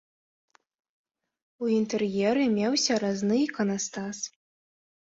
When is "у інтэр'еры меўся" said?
1.65-2.93